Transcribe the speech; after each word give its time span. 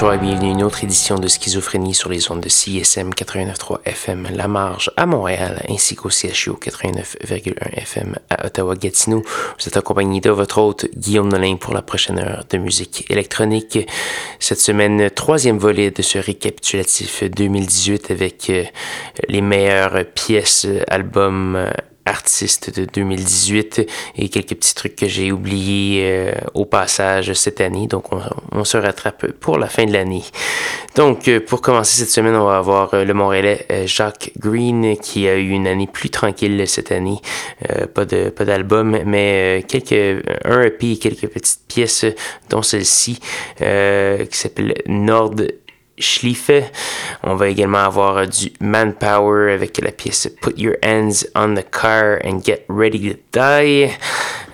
Bonjour 0.00 0.14
et 0.14 0.18
bienvenue 0.18 0.50
à 0.50 0.52
une 0.52 0.62
autre 0.62 0.84
édition 0.84 1.18
de 1.18 1.26
Schizophrénie 1.26 1.92
sur 1.92 2.08
les 2.08 2.30
ondes 2.30 2.40
de 2.40 2.48
CSM 2.48 3.10
89.3 3.10 3.78
FM 3.84 4.28
La 4.32 4.46
Marge 4.46 4.92
à 4.96 5.06
Montréal 5.06 5.66
ainsi 5.68 5.96
qu'au 5.96 6.08
CHU 6.08 6.52
89.1 6.52 7.72
FM 7.72 8.14
à 8.30 8.46
Ottawa-Gatineau. 8.46 9.24
Vous 9.58 9.66
êtes 9.66 9.76
accompagné 9.76 10.20
de 10.20 10.30
votre 10.30 10.58
hôte 10.58 10.86
Guillaume 10.96 11.28
Nolin 11.28 11.56
pour 11.56 11.74
la 11.74 11.82
prochaine 11.82 12.20
heure 12.20 12.44
de 12.48 12.58
musique 12.58 13.10
électronique. 13.10 13.88
Cette 14.38 14.60
semaine, 14.60 15.10
troisième 15.10 15.58
volet 15.58 15.90
de 15.90 16.02
ce 16.02 16.18
récapitulatif 16.18 17.24
2018 17.24 18.12
avec 18.12 18.50
euh, 18.50 18.62
les 19.28 19.40
meilleures 19.40 20.04
pièces, 20.14 20.68
albums, 20.86 21.72
artiste 22.08 22.76
de 22.78 22.84
2018 22.84 23.86
et 24.16 24.28
quelques 24.28 24.54
petits 24.56 24.74
trucs 24.74 24.96
que 24.96 25.06
j'ai 25.06 25.30
oubliés 25.30 26.02
euh, 26.04 26.32
au 26.54 26.64
passage 26.64 27.32
cette 27.34 27.60
année. 27.60 27.86
Donc, 27.86 28.06
on, 28.52 28.64
se 28.64 28.76
rattrape 28.76 29.26
pour 29.32 29.58
la 29.58 29.68
fin 29.68 29.86
de 29.86 29.92
l'année. 29.92 30.24
Donc, 30.96 31.28
euh, 31.28 31.40
pour 31.40 31.60
commencer 31.60 32.00
cette 32.00 32.10
semaine, 32.10 32.34
on 32.34 32.46
va 32.46 32.58
avoir 32.58 32.94
euh, 32.94 33.04
le 33.04 33.14
Montréalais 33.14 33.66
Jacques 33.86 34.32
Green 34.38 34.96
qui 34.96 35.28
a 35.28 35.36
eu 35.36 35.50
une 35.50 35.66
année 35.66 35.86
plus 35.86 36.10
tranquille 36.10 36.64
cette 36.66 36.90
année. 36.92 37.20
pas 37.94 38.04
de 38.04 38.30
pas 38.30 38.44
d'album, 38.44 38.98
mais 39.04 39.64
quelques 39.68 40.24
un 40.44 40.62
EP 40.62 40.92
et 40.92 40.98
quelques 40.98 41.28
petites 41.28 41.66
pièces, 41.68 42.06
dont 42.50 42.62
celle-ci 42.62 43.20
qui 43.58 44.38
s'appelle 44.38 44.74
Nord 44.86 45.34
Schliefe. 46.00 46.50
On 47.22 47.34
va 47.34 47.48
également 47.48 47.78
avoir 47.78 48.26
du 48.26 48.52
Manpower 48.60 49.52
avec 49.52 49.78
la 49.82 49.92
pièce 49.92 50.28
Put 50.40 50.54
Your 50.56 50.76
Hands 50.84 51.24
on 51.34 51.54
the 51.54 51.64
Car 51.70 52.18
and 52.24 52.40
Get 52.44 52.64
Ready 52.68 53.14
to 53.14 53.18
Die. 53.32 53.90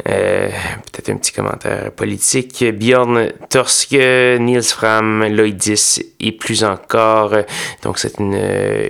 Euh, 0.09 0.49
peut-être 0.93 1.09
un 1.11 1.17
petit 1.17 1.33
commentaire 1.33 1.91
politique. 1.93 2.65
Bjorn 2.75 3.31
Torske, 3.49 4.39
Niels 4.39 4.65
Fram, 4.65 5.25
Lloydis 5.25 6.01
et 6.21 6.33
plus 6.33 6.65
encore. 6.65 7.35
Donc 7.83 7.99
c'est 7.99 8.19
une, 8.19 8.39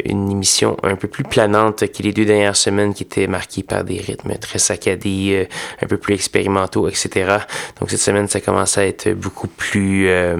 une, 0.05 0.31
émission 0.31 0.77
un 0.83 0.97
peu 0.97 1.09
plus 1.09 1.25
planante 1.25 1.87
que 1.93 2.03
les 2.03 2.13
deux 2.13 2.25
dernières 2.25 2.57
semaines 2.57 2.95
qui 2.95 3.05
étaient 3.05 3.27
marquées 3.27 3.63
par 3.63 3.85
des 3.85 3.99
rythmes 3.99 4.37
très 4.39 4.59
saccadés, 4.59 5.47
euh, 5.49 5.85
un 5.85 5.87
peu 5.87 5.99
plus 5.99 6.15
expérimentaux, 6.15 6.89
etc. 6.89 7.39
Donc 7.79 7.91
cette 7.91 8.01
semaine 8.01 8.27
ça 8.27 8.41
commence 8.41 8.79
à 8.79 8.87
être 8.87 9.11
beaucoup 9.11 9.49
plus... 9.49 10.09
Euh, 10.09 10.39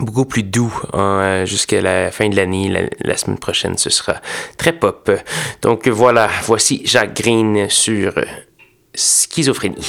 beaucoup 0.00 0.24
plus 0.24 0.42
doux 0.42 0.72
hein, 0.92 1.44
jusqu'à 1.44 1.80
la 1.80 2.10
fin 2.10 2.28
de 2.28 2.36
l'année. 2.36 2.88
La, 3.00 3.16
semaine 3.16 3.38
prochaine, 3.38 3.76
ce 3.78 3.90
sera 3.90 4.20
très 4.56 4.72
pop. 4.72 5.10
Donc 5.62 5.88
voilà, 5.88 6.28
voici 6.44 6.82
Jacques 6.84 7.16
Green 7.16 7.68
sur 7.68 8.12
schizophrénie. 8.94 9.86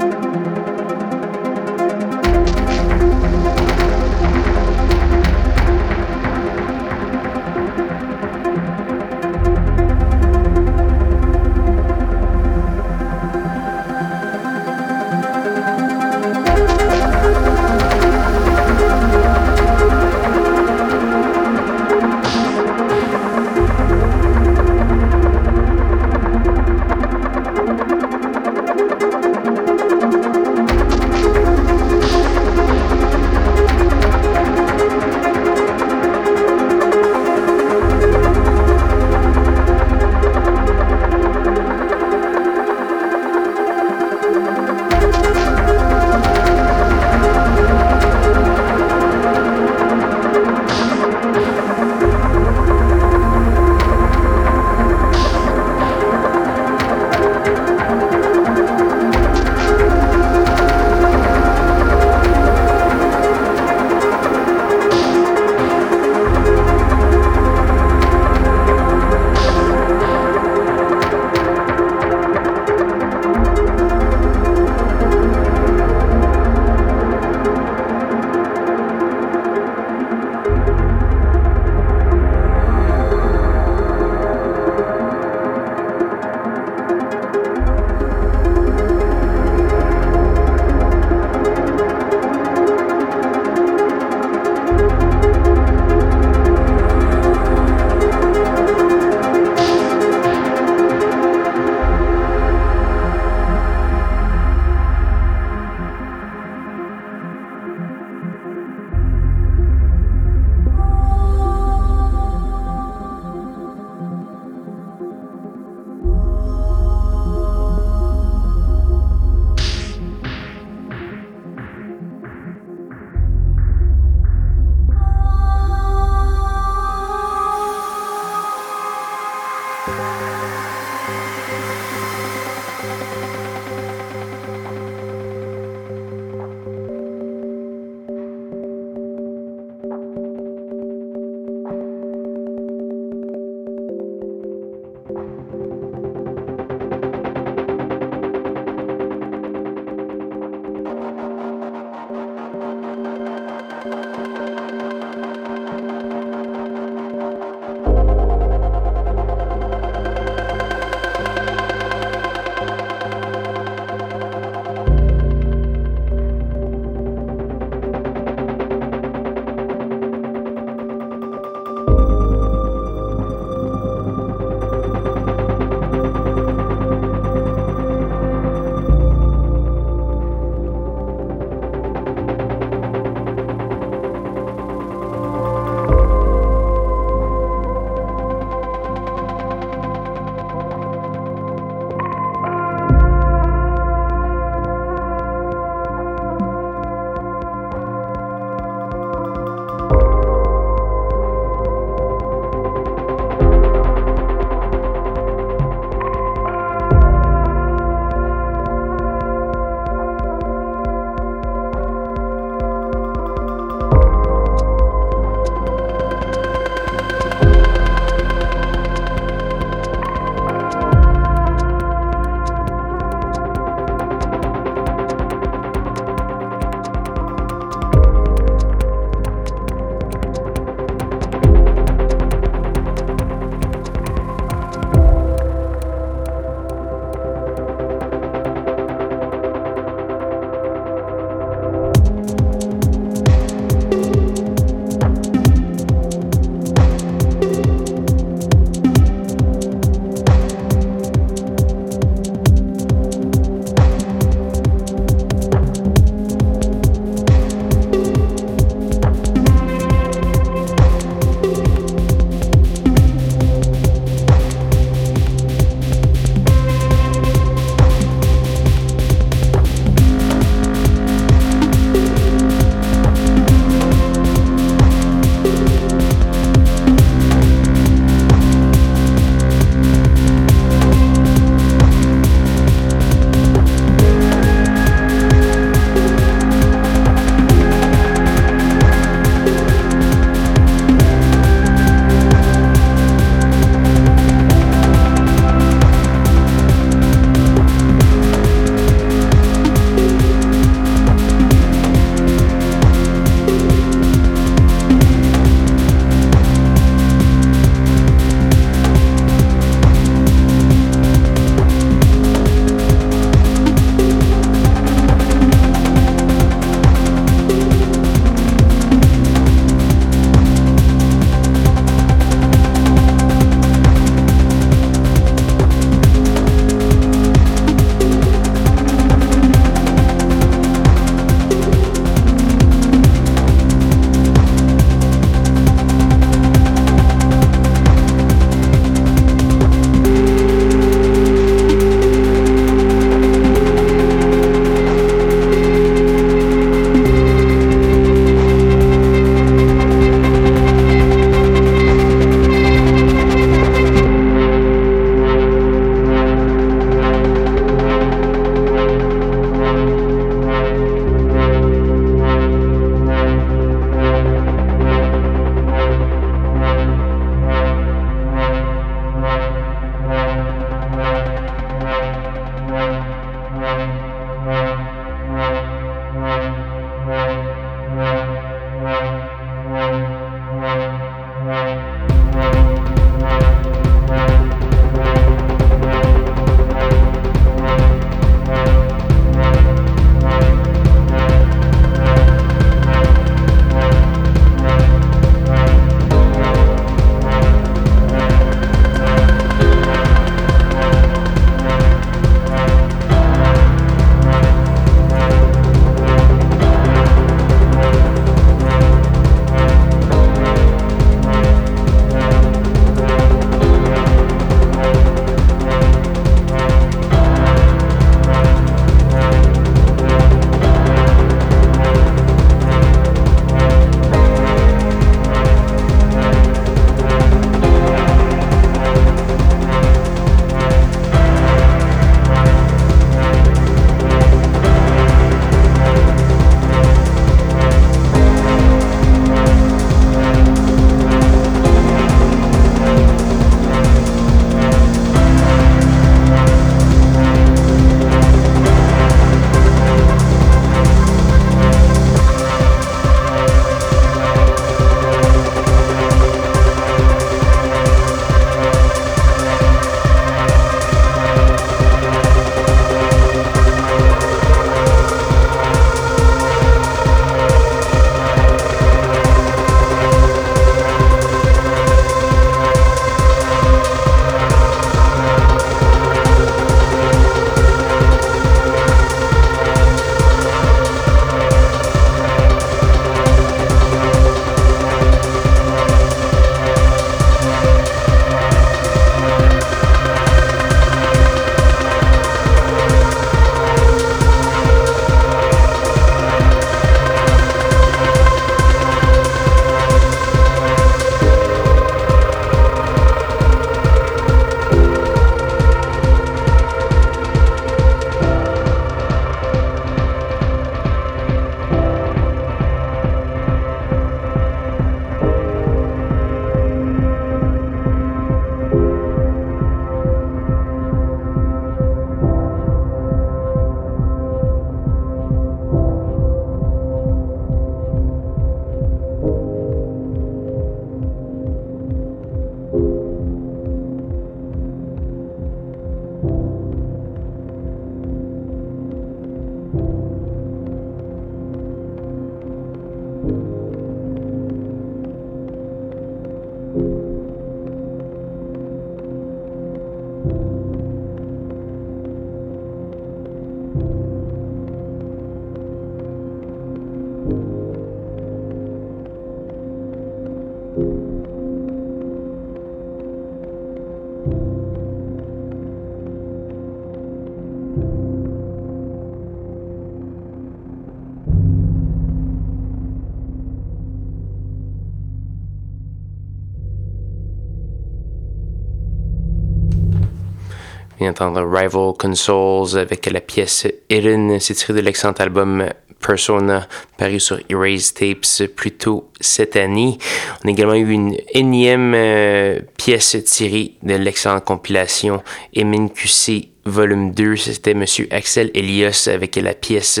Vient 581.00 581.12
d'entendre 581.12 581.42
Rival 581.42 581.94
Consoles 581.98 582.78
avec 582.78 583.06
la 583.06 583.20
pièce 583.20 583.66
Hidden. 583.88 584.38
C'est 584.38 584.54
tiré 584.54 584.74
de 584.74 584.80
l'excellent 584.80 585.14
album 585.14 585.66
Persona, 585.98 586.66
paru 586.96 587.20
sur 587.20 587.38
Erase 587.48 587.94
Tapes 587.94 588.48
plus 588.54 588.72
tôt 588.72 589.10
cette 589.20 589.56
année. 589.56 589.98
On 590.44 590.48
a 590.48 590.50
également 590.50 590.74
eu 590.74 590.90
une 590.90 591.16
énième 591.32 591.94
euh, 591.94 592.60
pièce 592.76 593.16
tirée 593.24 593.76
de 593.82 593.94
l'excellente 593.94 594.44
compilation 594.44 595.22
MNQC 595.56 596.49
volume 596.64 597.12
2, 597.12 597.36
c'était 597.36 597.74
Monsieur 597.74 598.06
Axel 598.10 598.50
Elias 598.54 599.08
avec 599.12 599.36
la 599.36 599.54
pièce 599.54 600.00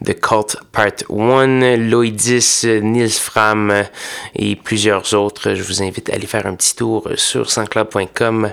de 0.00 0.12
Cult 0.12 0.56
Part 0.72 1.04
1, 1.10 1.76
Loïdis, 1.76 2.64
Nils 2.82 3.10
Fram 3.10 3.84
et 4.34 4.56
plusieurs 4.56 5.14
autres. 5.14 5.54
Je 5.54 5.62
vous 5.62 5.82
invite 5.82 6.10
à 6.10 6.14
aller 6.14 6.26
faire 6.26 6.46
un 6.46 6.54
petit 6.54 6.76
tour 6.76 7.08
sur 7.16 7.50
sanscloud.com 7.50 8.52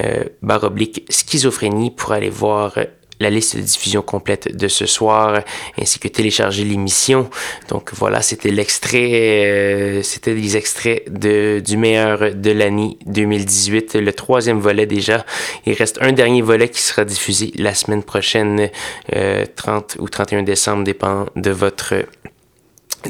euh, 0.00 0.24
barre 0.42 0.64
oblique 0.64 1.04
schizophrénie 1.10 1.90
pour 1.90 2.12
aller 2.12 2.30
voir 2.30 2.78
la 3.20 3.30
liste 3.30 3.56
de 3.56 3.62
diffusion 3.62 4.02
complète 4.02 4.56
de 4.56 4.68
ce 4.68 4.86
soir, 4.86 5.42
ainsi 5.80 5.98
que 5.98 6.08
télécharger 6.08 6.64
l'émission. 6.64 7.28
Donc 7.68 7.92
voilà, 7.94 8.22
c'était 8.22 8.50
l'extrait, 8.50 9.10
euh, 9.12 10.02
c'était 10.02 10.34
des 10.34 10.56
extraits 10.56 11.12
de, 11.12 11.60
du 11.64 11.76
meilleur 11.76 12.34
de 12.34 12.50
l'année 12.50 12.98
2018, 13.06 13.94
le 13.94 14.12
troisième 14.12 14.60
volet 14.60 14.86
déjà. 14.86 15.24
Il 15.66 15.74
reste 15.74 15.98
un 16.00 16.12
dernier 16.12 16.42
volet 16.42 16.68
qui 16.68 16.82
sera 16.82 17.04
diffusé 17.04 17.52
la 17.56 17.74
semaine 17.74 18.02
prochaine, 18.02 18.70
30 19.56 19.96
euh, 19.98 20.02
ou 20.02 20.08
31 20.08 20.42
décembre, 20.42 20.84
dépend 20.84 21.26
de 21.36 21.50
votre 21.50 21.94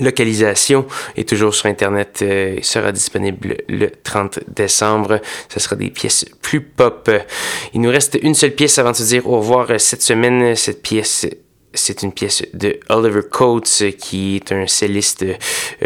localisation 0.01 0.87
est 1.17 1.29
toujours 1.29 1.55
sur 1.55 1.67
Internet, 1.67 2.21
euh, 2.23 2.59
sera 2.63 2.93
disponible 2.93 3.57
le 3.69 3.91
30 3.91 4.41
décembre. 4.49 5.21
Ce 5.49 5.61
sera 5.61 5.77
des 5.77 5.91
pièces 5.91 6.25
plus 6.43 6.61
pop. 6.61 7.11
Il 7.75 7.81
nous 7.81 7.91
reste 7.91 8.19
une 8.23 8.35
seule 8.35 8.53
pièce 8.53 8.79
avant 8.79 8.93
de 8.93 8.97
se 8.97 9.05
dire 9.05 9.27
au 9.27 9.39
revoir 9.39 9.69
cette 9.79 10.03
semaine. 10.03 10.55
Cette 10.55 10.83
pièce 10.83 11.27
c'est 11.75 12.03
une 12.03 12.13
pièce 12.13 12.43
de 12.55 12.81
Oliver 12.89 13.21
Coates, 13.31 13.85
qui 13.99 14.37
est 14.37 14.53
un 14.53 14.67
celliste 14.67 15.25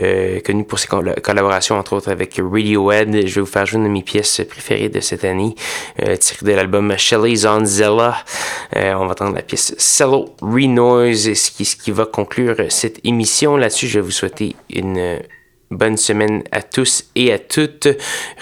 euh, 0.01 0.41
connu 0.41 0.65
pour 0.65 0.79
ses 0.79 0.87
collaborations, 0.87 1.77
entre 1.77 1.95
autres 1.95 2.11
avec 2.11 2.41
Radiohead. 2.41 3.27
Je 3.27 3.35
vais 3.35 3.41
vous 3.41 3.47
faire 3.47 3.67
jouer 3.67 3.79
une 3.79 3.85
de 3.85 3.91
mes 3.91 4.03
pièces 4.03 4.41
préférées 4.49 4.89
de 4.89 5.01
cette 5.01 5.25
année, 5.25 5.55
euh, 6.03 6.17
tirée 6.17 6.47
de 6.47 6.53
l'album 6.53 6.97
Shelley's 6.97 7.45
on 7.45 7.65
Zella. 7.65 8.17
Euh, 8.77 8.95
on 8.95 9.07
va 9.07 9.13
entendre 9.13 9.35
la 9.35 9.43
pièce 9.43 9.75
Cello 9.79 10.35
Renoise, 10.41 11.35
ce 11.35 11.51
qui, 11.51 11.65
ce 11.65 11.77
qui 11.77 11.91
va 11.91 12.07
conclure 12.07 12.57
cette 12.69 13.01
émission. 13.05 13.57
Là-dessus, 13.57 13.89
je 13.89 13.99
vais 13.99 14.05
vous 14.05 14.11
souhaiter 14.11 14.55
une 14.71 15.21
bonne 15.71 15.97
semaine 15.97 16.45
à 16.53 16.63
tous 16.63 17.07
et 17.17 17.33
à 17.33 17.39
toutes. 17.39 17.89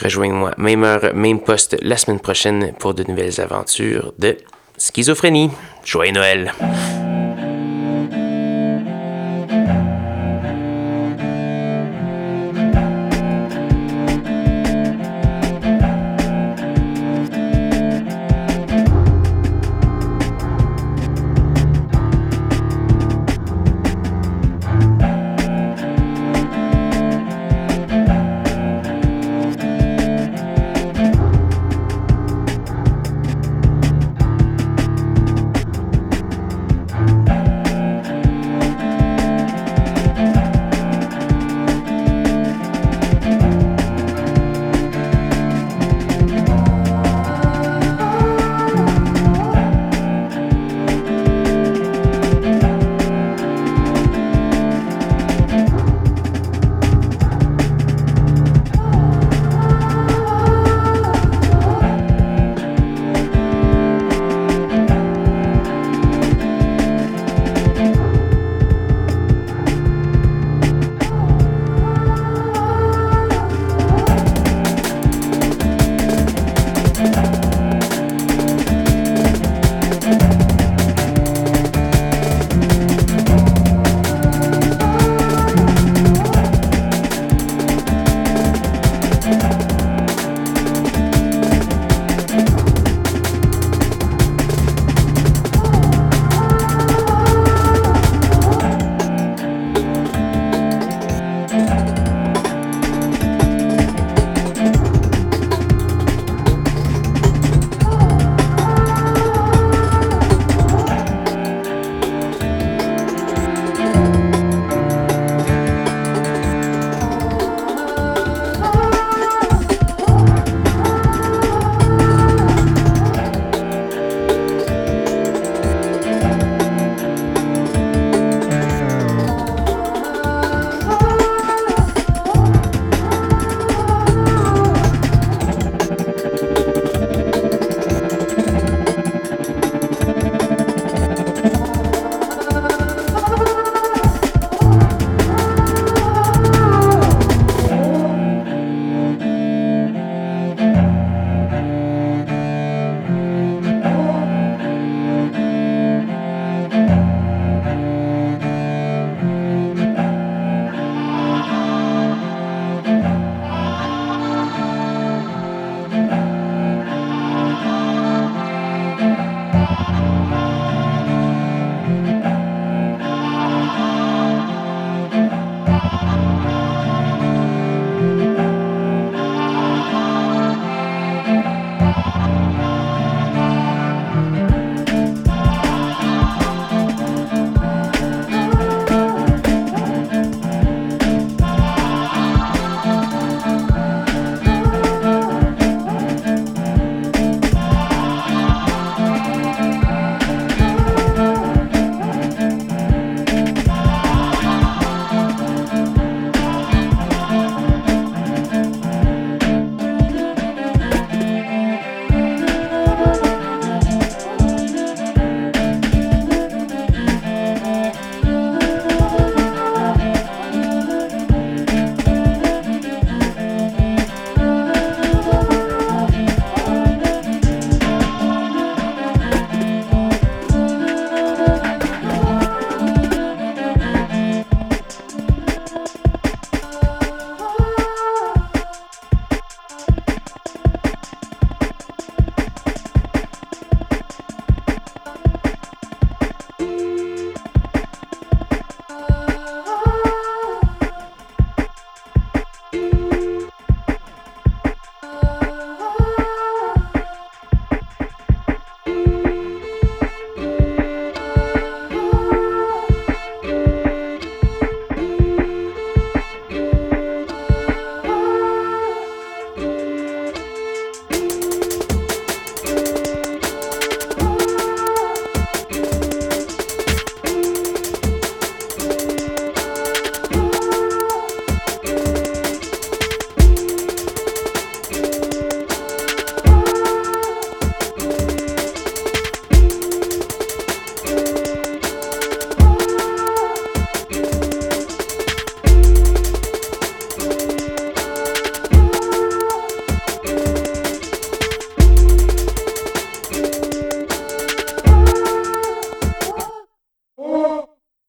Rejoignez-moi, 0.02 0.52
même 0.58 0.84
heure, 0.84 1.14
même 1.14 1.40
poste, 1.40 1.76
la 1.80 1.96
semaine 1.96 2.20
prochaine 2.20 2.74
pour 2.78 2.94
de 2.94 3.04
nouvelles 3.04 3.40
aventures 3.40 4.12
de 4.18 4.36
schizophrénie. 4.76 5.50
Joyeux 5.84 6.12
Noël! 6.12 6.52